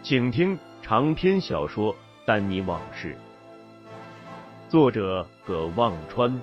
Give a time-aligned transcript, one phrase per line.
[0.00, 1.92] 请听长篇小说
[2.24, 3.18] 《丹尼往事》，
[4.70, 6.40] 作者葛望川。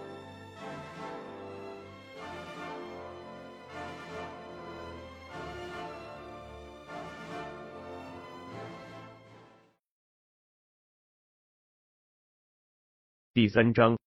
[13.33, 13.97] 第三章：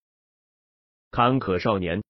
[1.11, 2.03] 坎坷少年。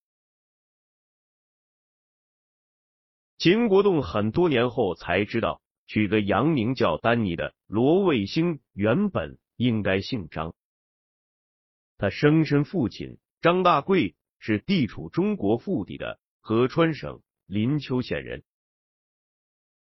[3.39, 5.61] 秦国栋很多年后才知道。
[5.89, 10.55] 取个洋名叫丹尼的罗卫星原本应该姓张，
[11.97, 18.44] 他生身父亲张大贵是地处中国腹地的合川省林丘县人。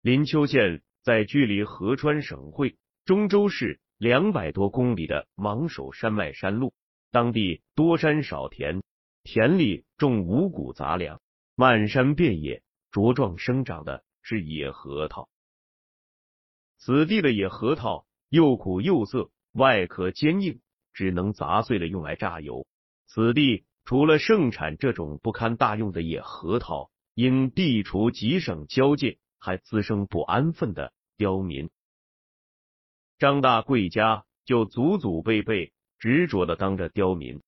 [0.01, 6.73] 林丘县在距离合川省会中州市两百多公里的芒首山脉山路，
[7.11, 8.81] 当地多山少田，
[9.23, 11.21] 田里种五谷杂粮，
[11.55, 15.29] 漫山遍野茁壮生长的是野核桃。
[16.85, 20.59] 此地的野核桃又苦又涩，外壳坚硬，
[20.91, 22.67] 只能砸碎了用来榨油。
[23.07, 31.69] 此地除了盛产这种不堪大用的野核桃，因地处几省交界，还滋生不安分的刁民。
[33.17, 37.41] 张大贵家就祖祖辈辈执着的当着刁民，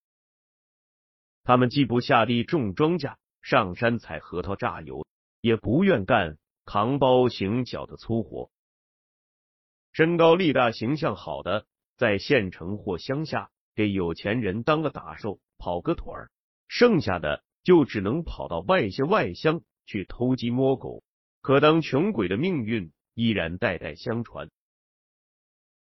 [1.44, 5.06] 他们既不下地种庄稼、上山采核桃榨油，
[5.42, 8.50] 也不愿干扛包行脚的粗活。
[9.96, 11.64] 身高力大、形象好的，
[11.96, 16.28] 在县城或乡下给有钱人当个打手、跑个腿儿；
[16.68, 21.02] 剩下的就只能跑到外县外乡去偷鸡摸狗。
[21.40, 24.50] 可当穷鬼的命运依然代代相传。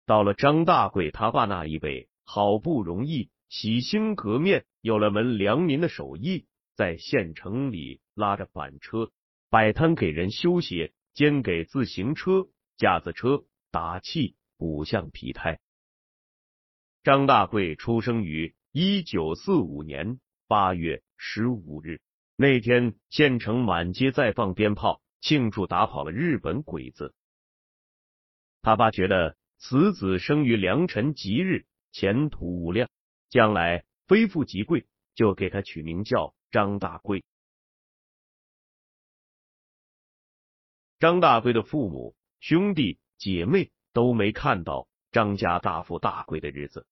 [0.05, 9.11] 到了张大贵他爸那一辈，好不容易洗心革面，有了门良民的手艺，在县城里拉着板车
[9.49, 13.45] 摆摊给人修鞋，兼给自行车、架子车。
[13.73, 15.59] 打气补相皮胎。
[17.01, 21.99] 张大贵出生于一九四五年八月十五日，
[22.35, 27.15] 那天县城满街在放鞭炮，庆祝打跑了日本鬼子。
[28.61, 32.91] 他爸觉得此子生于良辰吉日，前途无量，
[33.31, 34.85] 将来非富即贵，
[35.15, 37.25] 就给他取名叫张大贵。
[40.99, 42.99] 张大贵的父母兄弟。
[43.23, 46.85] 姐妹都没看到张家大富大贵的日子。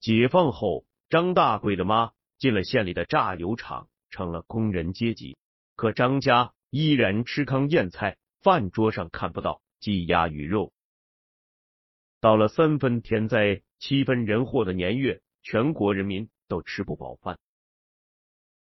[0.00, 5.36] 解放后，张大贵的妈进了县里的榨油厂，成了工人阶级。
[5.76, 10.72] 可张家依然吃糠咽菜，饭桌上看不到鸡鸭鱼肉。
[12.18, 17.38] 到了三分天灾七分人祸的年月，全国人民都吃不饱饭。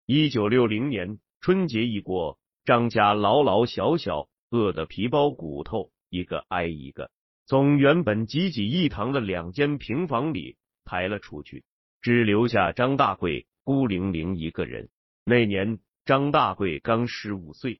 [0.05, 5.89] 一九六零年春节一过，张家老老小小饿得皮包骨头。
[6.11, 7.09] 一个挨一个，
[7.45, 11.63] 从原本挤挤一堂的两间平房里抬了出去，
[12.01, 14.89] 只留下张大贵孤零零一个人。
[15.23, 17.79] 那年张大贵刚十五岁。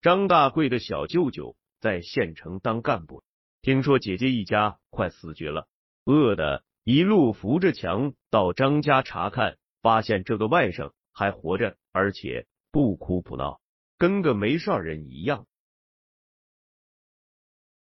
[0.00, 3.24] 张大贵的小舅舅在县城当干部，
[3.62, 5.66] 听说姐姐一家快死绝了，
[6.04, 13.60] 饿的一路扶着墙到张家查看，发现这个外甥还活着，而且不哭不闹，
[13.98, 15.48] 跟个没事人一样。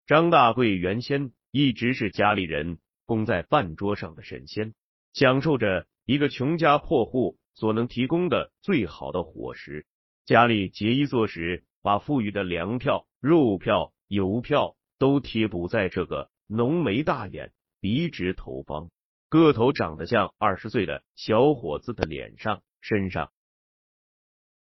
[0.06, 4.72] 张大贵原先一直是家里人供在饭桌上的神仙，
[5.12, 9.84] 享受着一个穷家破户所能提供的最好的伙食。
[10.24, 18.90] 家里节衣缩食，把富裕的粮票、肉票、油票都贴补在这个浓眉大眼、鼻直头方、
[19.28, 23.32] 个头长得像二十岁的小伙子的脸上、身上。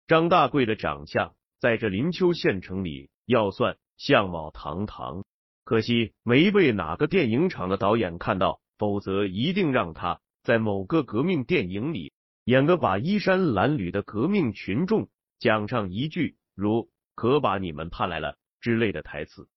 [0.05, 5.25] 张大贵的长相在这林丘县城里要算相貌堂堂，
[5.65, 12.13] 可惜没被哪个电影厂的导演看到，否则一定让他在某个革命电影里
[12.45, 19.49] 演个把衣衫褴褛的革命群众讲上一句如“可把你们盼来了”之类的台词。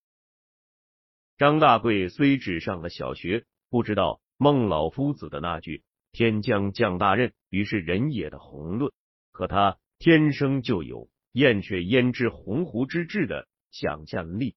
[1.37, 8.91] 张大贵虽只上了小学，不知道孟老夫子的那句“天将降大任于是人也”的宏论，
[9.31, 11.09] 可他天生就有。
[11.31, 14.55] 燕雀焉知鸿鹄之志的想象力。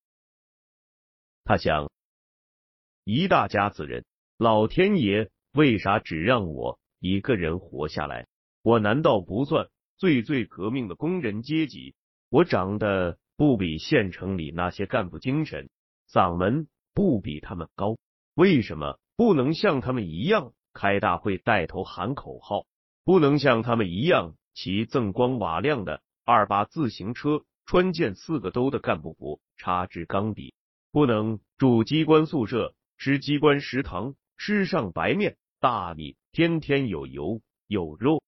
[1.42, 1.90] 他想，
[3.02, 4.04] 一大家子人，
[4.36, 8.28] 老天爷为啥只让我一个人活下来？
[8.62, 11.94] 我难道不算最最革命的工人阶级？
[12.28, 15.70] 我长得不比县城里那些干部精神，
[16.10, 17.96] 嗓门不比他们高，
[18.34, 22.66] 为什么不能像他们一样开大会带头喊口号？
[23.02, 26.02] 不能像他们一样骑锃光瓦亮的？
[26.24, 30.54] 二八自行车穿件四个兜的干部服，插支钢笔，
[30.92, 38.22] 不能住机关宿舍，吃机关食堂，吃上白面大米，天天有油有肉，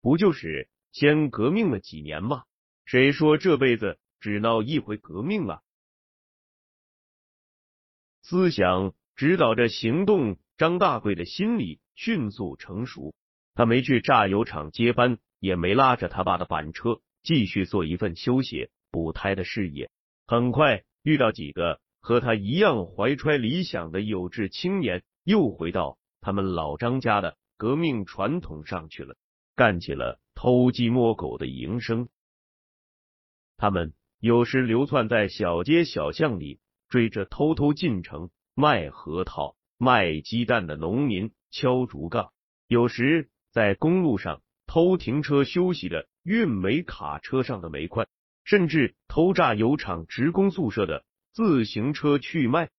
[0.00, 2.44] 不就是先革命了几年吗？
[2.84, 5.62] 谁说这辈子只闹一回革命了？
[8.22, 13.14] 思想指导着行动，张大贵的心理迅速成熟，
[13.54, 15.18] 他没去榨油厂接班。
[15.40, 19.90] 也没拉着他爸的板车继续做一份修鞋补胎的事业。
[20.26, 29.14] 很快遇到几个和他一样怀揣理想的有志青年，又回到他们老张家的革命传统上去了，
[29.54, 32.08] 干起了偷鸡摸狗的营生。
[33.58, 42.32] 他们有时流窜在小街小巷里，追着偷偷进城卖核桃、卖鸡蛋的农民敲竹杠；
[42.68, 44.40] 有时在公路上。
[44.70, 48.06] 偷停车休息的运煤卡车上的煤块，
[48.44, 52.70] 甚至偷炸油厂职工宿舍的自行车去卖，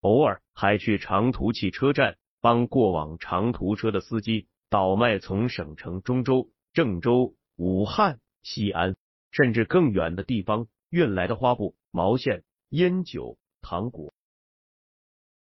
[0.00, 8.96] 偶尔还去长途汽车站帮过往长途车的司机倒卖从省城中州、郑州、武汉、西安，
[9.30, 14.12] 甚至更远的地方运来的花布、毛线、烟酒、糖果，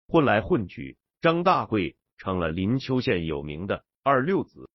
[0.08, 4.68] 混来混去，张大贵成了林丘县有名的二六子。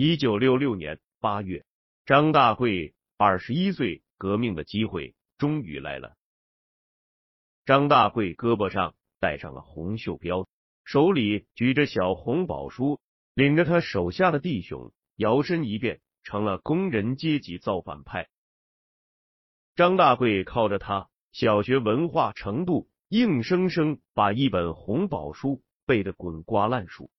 [0.00, 1.66] 一九六六年八月，
[2.06, 6.16] 张大贵二十一岁，革命的机会终于来了。
[7.64, 10.48] 张大贵胳膊上戴上了红袖标，
[10.84, 13.00] 手里举着小红宝书，
[13.34, 18.28] 领着他手下的弟兄摇身一变成了工人阶级造反派。
[19.74, 27.10] 张大贵靠着他小学文化程度，硬生生把一本红宝书背得滚瓜烂熟。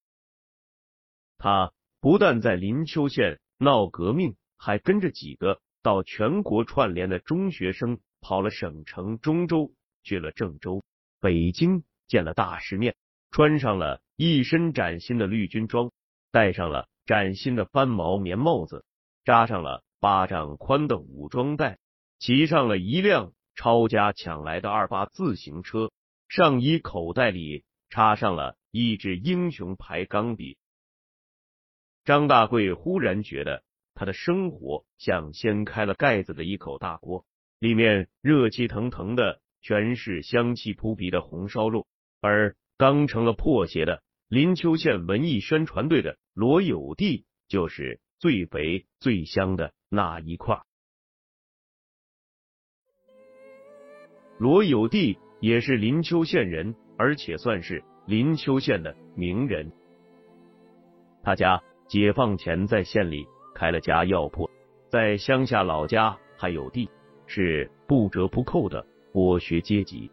[1.38, 1.74] 他。
[2.02, 9.74] 不但在林丘县闹革命，还跟着几个到全国串联的中学生跑了省城中州，
[10.04, 10.82] 去了郑州、
[11.20, 12.96] 北京，见了大世面，
[13.32, 15.92] 穿上了一身崭新的绿军装，
[16.32, 18.86] 戴上了崭新的翻毛棉帽子，
[19.26, 21.80] 扎上了巴掌宽的武装带，
[22.18, 25.92] 骑上了一辆抄家抢来的二八自行车，
[26.30, 30.58] 上衣口袋里插上了一支英雄牌钢笔。
[32.10, 33.62] 张大贵忽然觉得，
[33.94, 37.24] 他的生活像掀开了盖子的一口大锅，
[37.60, 41.86] 里面热气腾腾的，全是香气扑鼻的红烧肉。
[42.20, 50.64] 而刚成了破鞋的林丘县文艺宣传队的罗有弟，就是最肥最香的那一块。
[54.40, 59.72] 罗有弟也是林丘县人，而且算是林丘县的名人。
[61.22, 61.62] 他家。
[61.90, 64.48] 解放前在县里开了家药铺，
[64.90, 66.88] 在乡下老家还有地，
[67.26, 70.12] 是不折不扣的剥削阶级。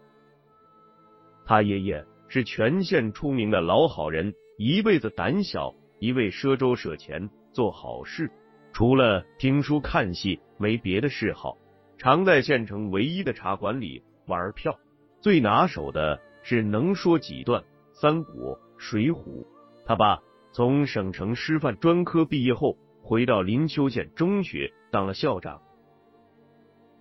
[1.45, 8.31] 他爷爷是全县出名的老好人，一辈子胆小，一味赊粥舍钱做好事，
[8.73, 11.59] 除了听书看戏没别的嗜好，
[11.99, 14.75] 常在县城唯一的茶馆里玩票，
[15.21, 19.45] 最拿手的是能说几段三国、水浒。
[19.85, 20.19] 他爸。
[20.57, 25.61] 从省城师范专科毕业后，回到林丘县中学当了校长。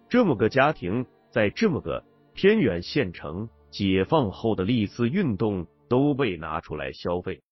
[0.09, 7.43] 这么个家庭，在这么个偏远县城，解放后的历次运动都被拿出来消费。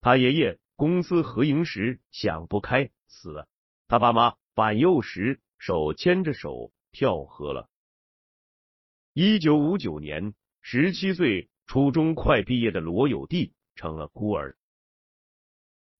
[0.00, 3.46] 他爷爷公私合营时想不开死了，
[3.86, 7.68] 他爸妈反右时手牵着手跳河了。
[9.12, 13.52] 一九五九年，十七岁，初中快毕业的罗有弟。
[13.76, 14.56] 成了孤儿。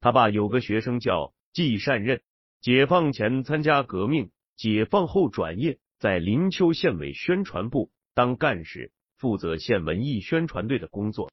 [0.00, 2.20] 他爸有个学生叫季善任。
[2.62, 11.30] 解放前参加革命，解放后转业，在林丘县委宣传部当干事，负责县文艺宣传队的工作。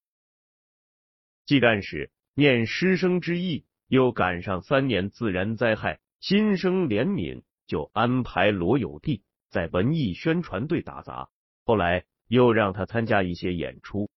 [1.45, 11.29] 季干事念师生之意，又赶上三年自然灾害，心生怜悯，就安排罗有弟在文艺宣传队打杂。
[11.65, 14.11] 后来又让他参加一些演出。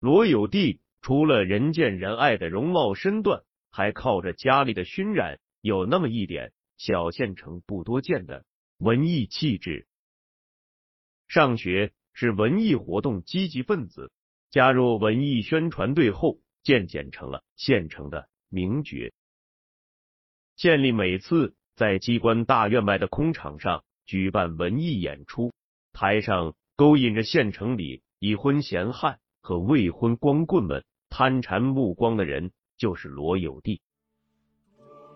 [0.00, 5.38] 罗有弟除了人见人爱的容貌身段，还靠着家里的熏染。
[5.62, 8.46] 有那么一点小县城不多见的
[8.78, 9.86] 文艺气质。
[11.28, 14.10] 上学是文艺活动积极分子，
[14.50, 19.12] 加入文艺宣传队后，渐渐成了县城的名角。
[20.56, 25.52] 县里每次在机关大院外的空场上举办文艺演出，
[25.92, 33.80] 台上勾引着县城里已婚闲汉和未婚光棍们贪馋目光的人，就是罗有弟。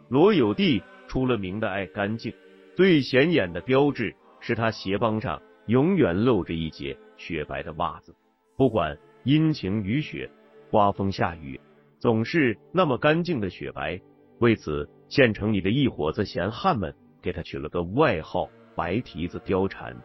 [0.08, 2.34] 罗有弟出了名的爱干净，
[2.76, 8.14] 最显眼的标志是他鞋帮上永远露着一截雪白的袜子，
[8.56, 10.30] 不管阴晴雨雪、
[10.70, 11.60] 刮风下雨，
[11.98, 14.00] 总是那么干净的雪白。
[14.40, 19.96] 为此，县城里的一伙子闲汉们给他取了个外号“白蹄子貂蝉”。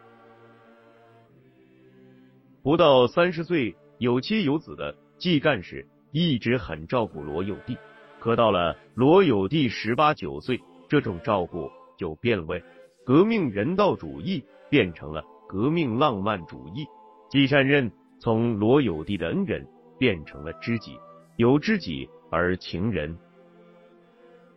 [2.64, 7.78] 不到三十岁，有妻有子的季干事一直很照顾罗有弟。
[8.20, 12.64] 可到了罗有弟十八九岁，这种照顾就变为
[13.06, 16.86] 革命人道主义，变成了革命浪漫主义。
[17.30, 20.98] 季善任从罗有弟的恩人变成了知己，
[21.38, 23.18] 有知己而情人。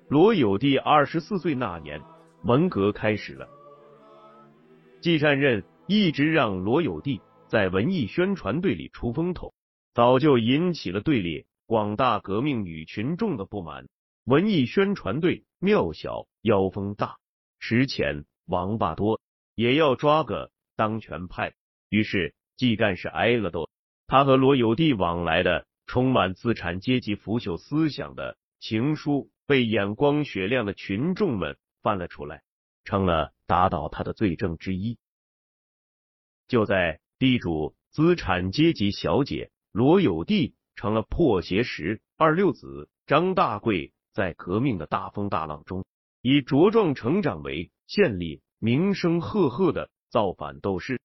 [0.09, 2.01] 罗有弟二十四岁那年，
[2.45, 3.49] 文革开始了。
[5.01, 7.21] 季善任一直让罗有弟
[7.53, 9.53] 在文艺宣传队里出风头，
[9.93, 11.45] 早就引起了队里。
[11.67, 13.91] 广大革命女群众的不满，
[14.25, 17.19] 文艺宣传队庙小妖风大，
[17.61, 19.21] 池浅王八多，
[19.55, 21.53] 也要抓个当权派。
[21.91, 23.69] 于是季干事挨了顿，
[24.07, 32.43] 他和罗有弟往来的充满资产阶级腐朽思想的情书，被眼光雪亮的群众们翻了出来，
[32.85, 34.97] 成了打倒他的罪证之一。
[36.49, 40.57] 就在地主资产阶级小姐罗有弟。
[40.75, 45.85] 成了破鞋时，二六子张大贵在革命的大风大浪中，
[46.21, 51.01] 以茁壮成长为县里名声赫赫的造反斗士。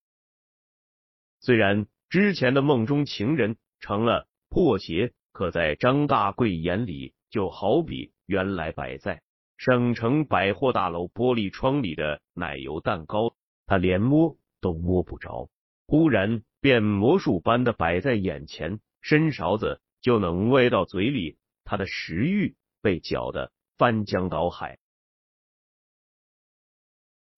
[1.38, 9.22] 虽然之前的梦中情人成了破鞋，可在张大贵眼里，就好比原来摆在
[9.56, 15.48] 省城百货大楼玻璃窗里的奶油蛋糕，他连摸都摸不着，
[15.88, 18.78] 忽然变魔术般的摆在眼前。
[19.00, 24.78] 伸勺子就能喂到嘴里，他的食欲被搅得翻江倒海。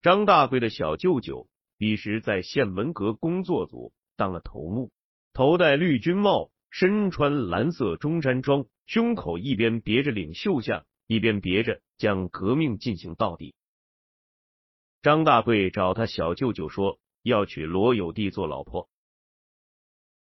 [0.03, 4.91] 张大贵的小舅舅彼时在县文革工作组当了头目，
[5.33, 13.55] 头戴绿军帽，身穿蓝色中山装，胸口一边别着领袖像，一边别着将革命进行到底。
[15.03, 18.89] 张大贵找他小舅舅说要娶罗有弟做老婆，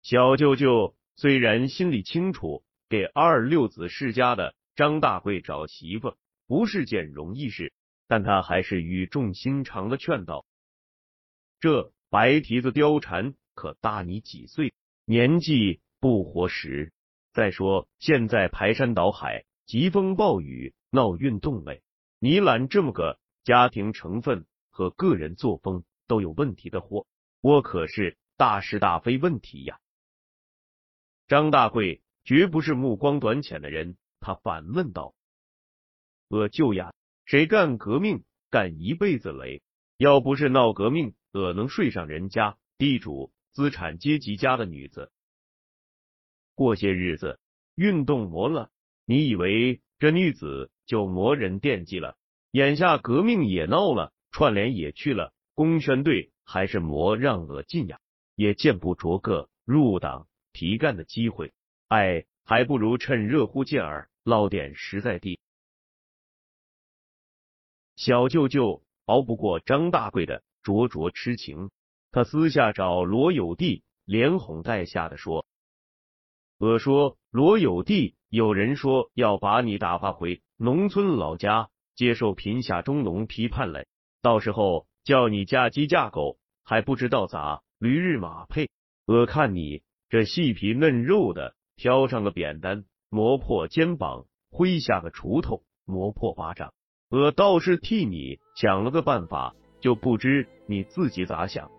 [0.03, 0.95] 小舅舅。
[1.15, 7.75] 虽然心里清楚，给二六子世家的张大贵找媳妇不是件容易事，
[8.09, 10.47] 但他还是语重心长的劝道
[11.61, 14.73] ：“这白蹄子貂蝉可大你几岁？
[15.05, 16.95] 年纪不活时。
[17.33, 21.83] 再说现在排山倒海、疾风暴雨、闹运动嘞，
[22.19, 27.07] 你揽这么个家庭成分和个人作风都有问题的货，
[27.41, 29.79] 我可是大是大非问题呀。”
[31.29, 35.15] 张大贵绝不是目光短浅的人，他反问道
[36.29, 36.93] ：“我舅呀，
[37.25, 39.63] 谁干革命干一辈子嘞？
[39.97, 45.11] 要不是闹革命，我能睡上人家地主资产阶级家的女子？
[46.55, 47.41] 过些日子
[47.75, 48.71] 运动磨了，
[49.07, 52.17] 你以为这女子就磨人惦记了？
[52.51, 57.99] 眼下革命也闹了，串联也去了，公宣队还是磨让我进呀，
[58.35, 61.55] 也见不着个入党。”提干的机会，
[61.89, 65.41] 哎，还不如趁热乎劲儿捞点实在地。
[67.97, 71.71] 小舅舅熬不过张大贵的灼灼痴情，
[72.11, 75.47] 他私下找罗有弟，连哄带吓的说
[76.61, 83.87] ：“我说罗有弟，有人说要把你打发回农村老家，接受贫下中农批判来，
[84.21, 88.69] 到时候叫你嫁鸡嫁狗，还不知道咋驴日马配。
[89.07, 89.83] 我看你。”
[90.13, 96.75] 这细皮嫩肉的，挑上个扁担，磨破肩膀，挥下个锄头，磨破巴掌。
[97.09, 101.71] 我倒是替你想了个办法，就不知你自己咋想。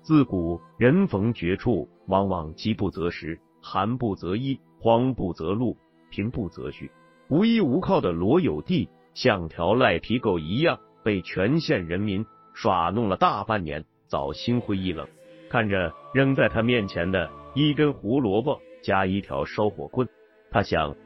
[0.00, 5.76] 自古人逢绝处，往往饥不择食，寒不择衣，荒不择路，
[6.08, 6.90] 贫不择婿。
[7.28, 15.06] 无依无靠的罗有弟像条赖皮狗一样，被全县人民耍弄了大半年，早心灰意冷。
[15.48, 20.08] 看着扔在他面前的一根胡萝卜加一条烧火棍，
[20.50, 20.96] 他想，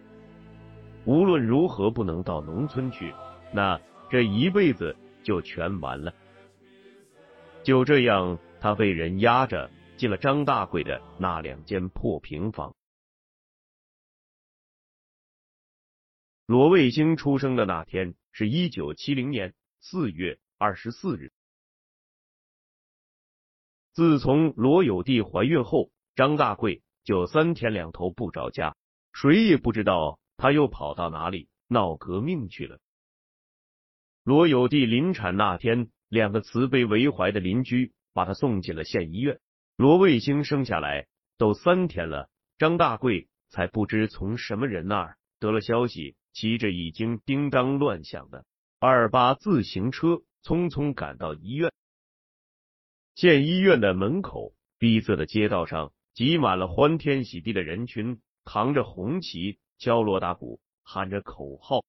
[1.05, 3.13] 无论如何不能到农村去，
[3.53, 3.79] 那
[4.09, 6.15] 这一辈子就全完了。
[7.63, 12.75] 就这样，他被人押着进了张大贵的那两间破平房。
[16.47, 21.33] 罗卫星出生的那天是一九七零年四月二十四日。
[23.93, 28.77] 自从罗有弟怀孕后，张大贵就三天两头不着家，
[29.13, 32.79] 谁也不知道他又跑到哪里闹革命去了。
[34.23, 39.41] 罗有弟临产那天，两个慈悲为怀的邻居把他送进了县医院。
[39.77, 41.07] 罗卫星生下来
[41.39, 46.17] 都三天了，张大贵才不知从什么人那儿得了消息。
[46.33, 48.45] 骑着已经叮当乱响的
[48.83, 51.71] 二八自行车，匆匆赶到医院。
[53.15, 61.85] 见医院的门口，逼仄的街道上挤满了欢天喜地的人群，扛着红旗，敲锣打鼓，喊着口号。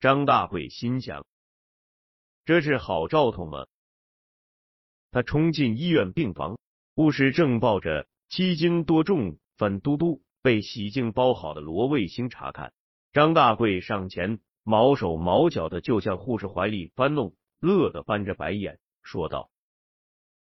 [0.00, 1.24] 张大贵心想：
[2.44, 3.66] 这是好兆头吗？
[5.10, 6.58] 他冲进医院病房，
[6.94, 12.74] 护士正抱着七斤多重、粉嘟嘟、被洗净包好的罗卫星查看。
[13.14, 19.50] 张大贵上前，毛手毛脚的就向护士怀里翻弄，乐得翻着白眼，说道：“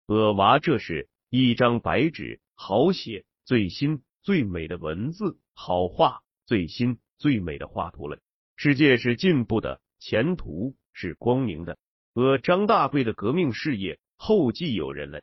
[0.06, 8.20] 我娃这是一张白纸，好写最新最美的文字，好画最新最美的画图了。
[8.58, 11.78] 世界是进步的，前途是光明的。
[12.14, 15.22] 我张大贵的革命事业后继有人了。”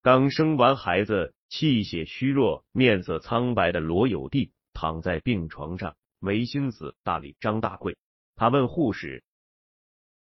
[0.00, 4.50] 刚生完孩子，气血虚弱、面色苍白的罗有弟。
[4.76, 7.98] 躺在病床上，没心思搭理张大贵。
[8.34, 9.22] 他问护士：“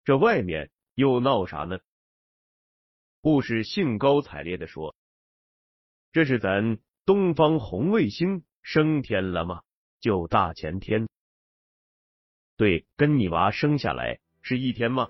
[0.03, 1.79] 这外面又闹啥呢？”
[3.23, 4.95] 护士兴高采烈的说
[6.11, 9.61] ：“这是咱东方红卫星升天了吗？
[10.01, 11.07] 就大前天。
[12.57, 15.07] 对，跟你娃生下来是一天吗？”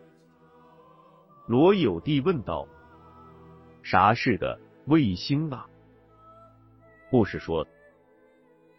[1.49, 2.67] 罗有弟问道
[3.81, 5.67] ：“啥是个卫星啊？”
[7.09, 7.67] 护士说。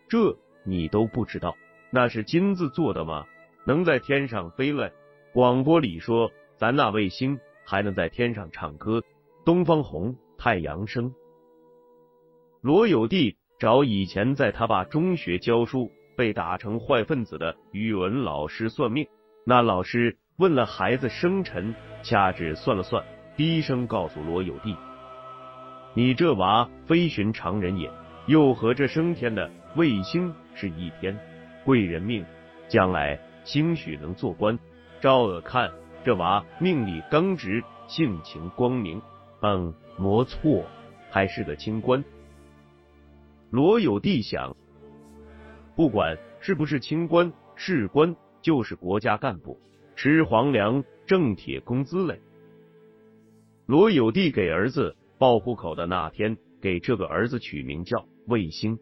[0.09, 1.55] 这你都不知道？
[1.90, 3.24] 那是金子做的吗？
[3.66, 4.90] 能在天上飞了？
[5.33, 9.03] 广播里说，咱那卫星还能在天上唱歌。
[9.44, 11.14] 东方红，太阳升。
[12.61, 19.07] 罗有弟找以前在他爸中学教书被打成坏分子的语文老师算命。
[19.44, 23.05] 那老师问了孩子生辰，掐指算了算，
[23.37, 24.77] 低声告诉罗有弟
[25.94, 27.90] ：“你这娃非寻常人也。”
[28.29, 31.18] 又和这升天的卫星是一天，
[31.64, 32.25] 贵人命，
[32.68, 34.59] 将来兴许能做官。
[35.01, 35.71] 照我看，
[36.05, 39.01] 这娃命里刚直，性情光明，
[39.42, 40.64] 嗯，没错，
[41.11, 42.05] 还是个清官。
[43.51, 44.57] 罗有弟想，
[45.77, 49.59] 不管是不是清官，是官就是国家干部，
[49.97, 52.21] 吃皇粮，挣铁工资嘞。
[53.66, 58.05] 罗有弟给儿子报户口的那天，给这个儿子取名叫。
[58.27, 58.79] 卫星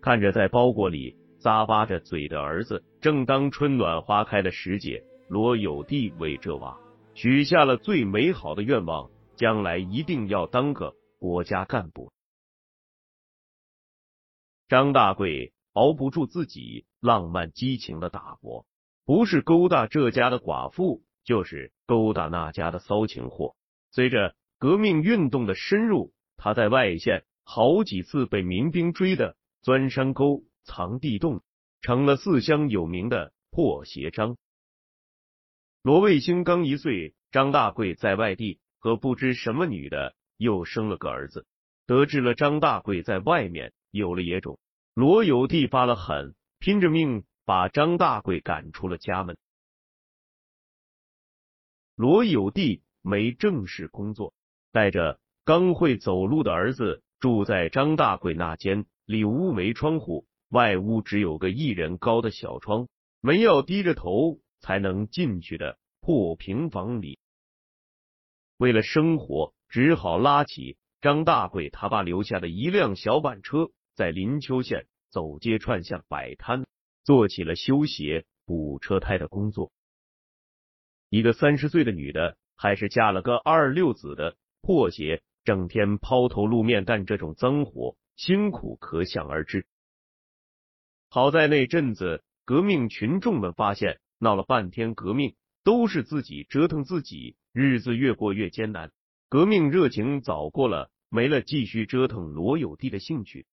[0.00, 6.78] 看着在包裹里咂巴着嘴的儿子，正当春暖花开的时节，罗有弟为这娃
[7.14, 12.12] 许下了最美好的愿望：将来一定要当个国家干部。
[14.68, 18.66] 张大贵熬不住自己浪漫激情的打搏，
[19.04, 23.56] 不是勾搭这家的寡妇，就是勾搭那家的骚情货。
[23.90, 27.24] 随着革命运动的深入，他在外县。
[27.42, 31.42] 好几次被民兵追的，钻山沟、藏地洞，
[31.80, 34.36] 成了四乡有名的破鞋张。
[35.82, 41.46] 罗卫星刚一岁，张大贵在外地和不知什么女的又生了个儿子。
[41.86, 44.58] 得知了张大贵在外面有了野种，
[44.94, 49.36] 罗有弟发了狠，拼着命把张大贵赶出了家门。
[51.96, 54.34] 罗有弟没正式工作，
[54.72, 57.02] 带着刚会走路的儿子。
[57.18, 62.88] 住在张大贵那间里屋没窗户，外屋只有个一人高的小窗，
[63.20, 67.20] 门要低着头才能进去的破平房里。
[68.56, 76.66] 为了生活，只好拉起张大贵他爸留下的一辆小板车，在林丘县走街串巷摆摊，
[77.04, 79.70] 做起了修鞋、补车胎的工作。
[81.08, 89.64] 一个三十岁的女的，还是嫁了个二六子的破鞋，整天抛头露面干这种脏活，辛苦可想而知。
[91.12, 98.92] 好在那阵子，革命群众们发现，闹了半天革命都是自己折腾自己，日子越过越艰难，
[99.28, 103.46] 革命热情早过了，没了继续折腾罗有弟的兴趣。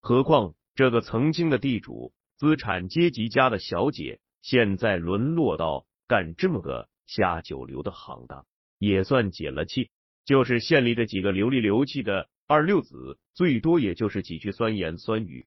[0.00, 8.44] 何况这个曾经的地主、资产阶级家的小姐，现在沦落到干这么个下九流的行当，
[8.80, 9.90] 也算解了气。
[10.24, 15.46] 就是县里的几个流里流气的二六子，最多也就是几句酸言酸语。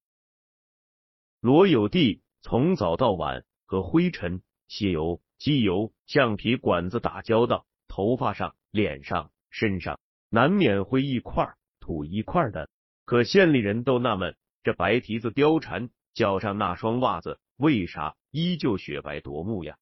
[1.41, 12.69] 罗有弟从早到晚和灰尘、汽油、机油、橡皮管子打交道，头发上、脸上、身上难免会一块土一块的。
[13.05, 19.77] 可县里人都纳闷，这白蹄子貂蝉脚上那双袜子为啥依旧雪白夺目呀？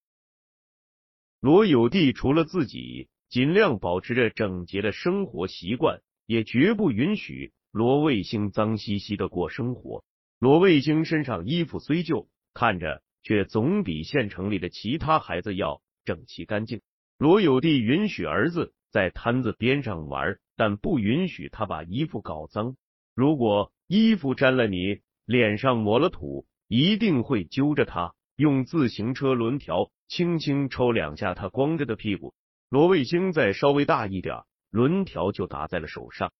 [1.40, 10.04] 罗有弟除了自己尽量保持着整洁的生活习惯，也绝不允许罗卫星脏兮兮的过生活。
[10.40, 16.82] 罗卫星身上衣服虽旧，看着却总比县城里的其他孩子要整齐干净。
[17.18, 22.76] 罗有弟允许儿子在摊子边上玩，但不允许他把衣服搞脏。
[23.16, 32.36] 如果衣服沾了泥，脸上抹了土，一定会揪着他，用自行车轮条轻轻抽两下他光着的屁股。
[32.70, 36.32] 罗卫星再稍微大一点，轮条就打在了手上。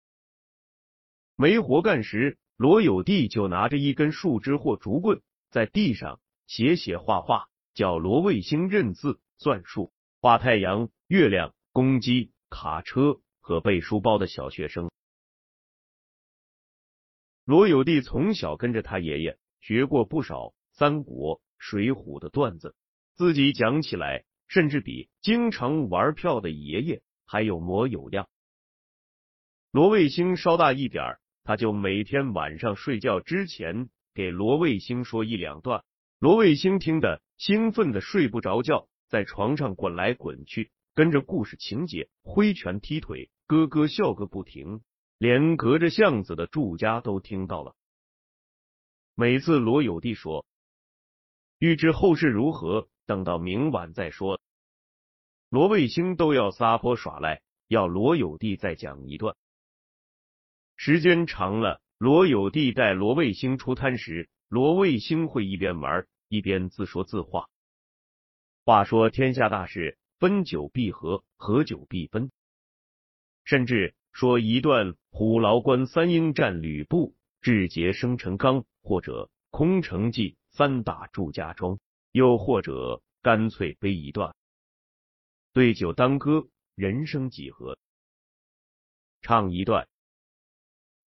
[1.36, 2.38] 没活干时。
[2.58, 14.90] 罗有弟就拿着一根树枝或竹棍，在地上写写画画，叫罗卫星认字、算数、画太阳、月亮、公鸡、卡车和背书包的小学生。
[17.46, 22.76] 罗有弟从小跟着他爷爷学过不少三国、水浒的段子，
[23.14, 28.28] 自己讲起来甚至比经常玩票的爷爷还有模有样。
[29.70, 31.20] 罗卫星稍大一点。
[31.48, 35.86] 他就每天晚上睡觉之前给罗卫星说一两段，
[36.20, 44.82] 罗卫星听得兴奋的睡不着觉，在床上滚来滚去，跟着故事情节挥拳踢腿，咯咯笑个不停，
[45.18, 47.76] 连隔着巷子的住家都听到了。
[49.16, 50.46] 每次罗有弟说，
[51.60, 54.42] 欲知后事如何，等到明晚再说，
[55.50, 59.38] 罗卫星都要撒泼耍赖，要罗有弟再讲一段。
[60.78, 67.50] 时间长了，罗有弟带罗卫星出摊时，罗卫星会一边玩一边自说自话。
[68.64, 72.32] 话说天下大事，分久必合，合久必分。
[73.44, 81.80] 甚至说一段虎牢关三英战吕布，志节生辰纲，或者空城计三打祝家庄，
[82.12, 84.36] 又或者干脆背一段
[85.54, 87.80] 对酒当歌，人生几何，
[89.24, 89.88] 唱一段。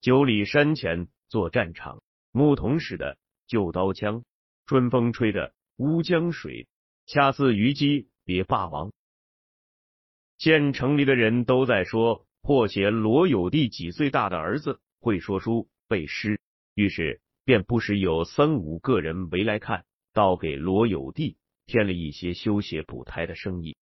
[0.00, 4.24] 九里山前做战场，牧童使的旧刀枪，
[4.64, 6.68] 春风吹的乌江水，
[7.04, 8.92] 恰似虞姬别霸王。
[10.38, 16.40] 县城里的人都在说，破鞋罗有弟几岁大的儿子会说书背诗，
[16.74, 19.84] 于是便不时有三五个人围来看，
[20.14, 21.36] 倒给罗有弟
[21.66, 23.76] 添了一些修鞋补胎的生意。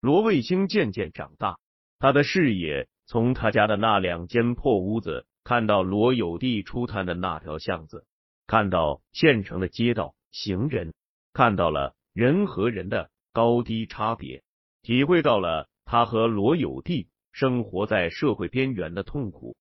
[0.00, 1.58] 罗卫星渐渐长大，
[1.98, 2.88] 他的视野。
[3.08, 8.04] 从他家的那两间破屋子看到罗有弟出摊的那条巷子，
[8.46, 10.92] 看到县城的街道行人，
[11.32, 14.42] 看到了人和人的高低差别，
[14.82, 19.56] 体会到了他和罗有弟生活在社会边缘的痛苦。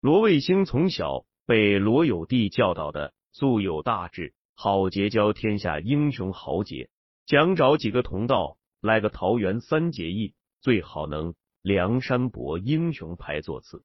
[0.00, 6.90] 罗卫星从小被罗有弟教导的素有大志，好结交天下英雄豪杰，
[7.26, 11.36] 想找几个同道来个桃园三结义，最好能。
[11.62, 13.84] 梁山伯英雄牌座次，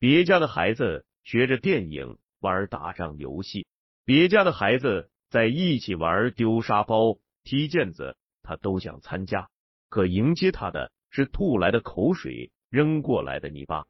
[0.00, 3.64] 别家的孩子学着电影玩打仗游戏，
[4.04, 9.48] 别家的孩子在一起玩丢沙包、踢毽子，他都想参加。
[9.88, 13.86] 可迎接他的是吐来的口水、扔过来的泥巴。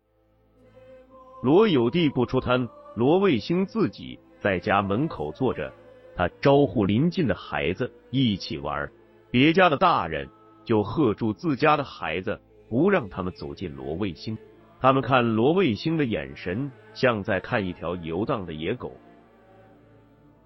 [1.43, 5.73] 罗有弟不出摊，罗卫星自己在家门口坐着，
[6.15, 8.93] 他招呼邻近的孩子一起玩，
[9.31, 10.29] 别家的大人。
[10.67, 14.37] 就喝住自家的孩子，不让他们走进罗卫星。
[14.81, 18.93] 他们看罗卫星的眼神，像在看一条游荡的野狗。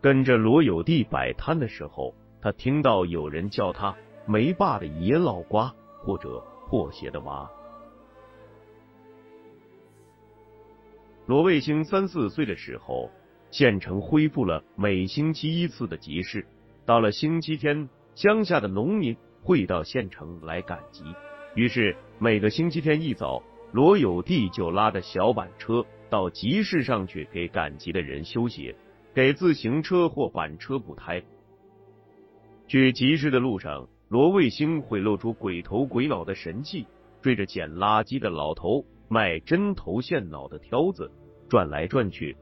[0.00, 7.50] 跟着罗有弟摆摊的时候，他听到有人叫他没爸的野老瓜，或者破鞋的娃。
[11.26, 13.10] 罗卫星三四岁的时候，
[13.50, 16.46] 县城恢复了每星期一次的集市。
[16.84, 21.04] 到了星期天，乡下的农民会到县城来赶集。
[21.54, 28.74] 于是每个星期天一早，罗有弟就拉着小板车到集市上去给赶集的人修鞋，
[29.14, 31.22] 给自行车或板车补胎。
[32.66, 36.86] 去集市的路上，罗卫星会露出鬼头鬼脑的神气，
[37.20, 41.10] 追着捡垃圾的老头、卖针头线脑的挑子
[41.48, 42.36] 转来转去。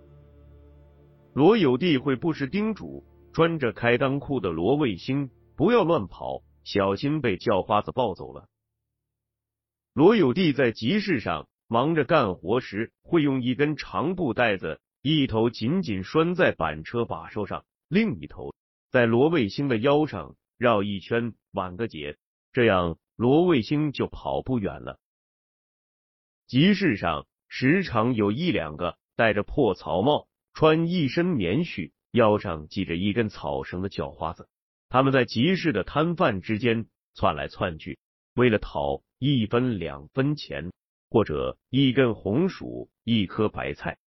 [1.33, 3.05] 罗有弟会不时叮嘱。
[3.31, 8.47] 穿着开裆裤的罗卫星，不要乱跑，小心被叫花子抱走了。
[9.95, 18.55] 罗有弟在集市上忙着干活时，会用一根长布袋子，一头紧紧拴在板车把手上，另一头
[18.91, 22.19] 在罗卫星的腰上绕一圈，挽个结，
[22.53, 24.99] 这样罗卫星就跑不远了。
[26.47, 31.93] 集市上时常有一两个戴着破草帽，穿一身棉絮。
[32.11, 34.51] 腰上系着一根草绳的叫花子，
[34.89, 37.99] 他们在集市的摊贩之间窜来窜去，
[38.35, 40.73] 为了讨一分两分钱，
[41.11, 43.99] 或者一根红薯、一颗白菜。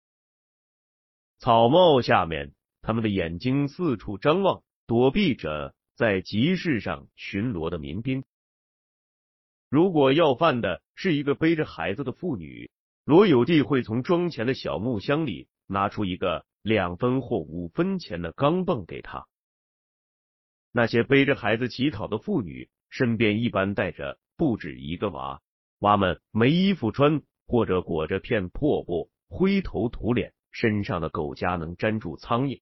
[1.39, 8.24] 草帽下面，他们的眼睛四处张望，躲避着在集市上巡逻的民兵。
[9.70, 12.70] 如果要饭的是一个背着孩子的妇女，
[13.06, 16.46] 罗有弟会从装钱的小木箱里拿出一个。
[16.63, 19.26] 两分或五分钱的钢镚给他。
[20.71, 25.41] 那些背着孩子乞讨的妇女身边一般带着不止一个娃，
[25.79, 32.62] 娃们没衣服穿，或者裹着片破布，灰头土脸，身上的狗夹能粘住苍蝇。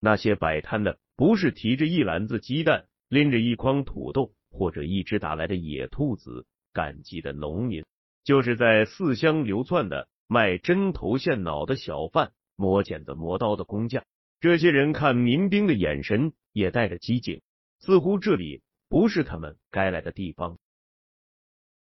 [0.00, 7.84] 那些摆摊的不是提着一篮子鸡蛋，拎着一筐土豆，或者一只打来的野兔子赶集的农民，
[8.24, 12.32] 就是在四乡流窜的卖针头线脑的小贩。
[12.60, 14.02] 磨剪子、磨刀的工匠，
[14.40, 17.40] 这些人看民兵的眼神也带着机警，
[17.78, 20.58] 似乎这里不是他们该来的地方。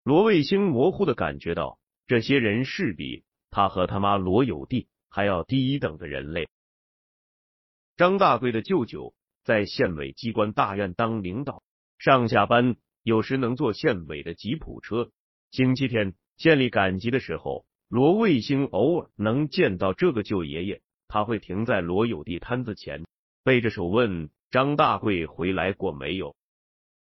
[0.03, 6.47] 罗卫星模糊的感觉到，这些人是比他和他妈罗有弟还要低一等的人类。
[7.97, 11.63] 张大贵的舅舅在县委机关大院当领导，
[11.97, 15.11] 上下班有时能坐县委的吉普车。
[15.51, 17.65] 星期天县里赶集的时候。
[17.89, 23.07] 罗卫星偶尔能见到这个舅爷爷，他会停在罗有弟摊子前，
[23.43, 26.35] 背着手问张大贵回来过没有。